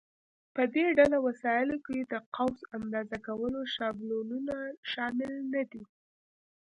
[0.55, 4.55] په دې ډله وسایلو کې د قوس اندازه کولو شابلونونه
[4.91, 5.83] شامل نه دي.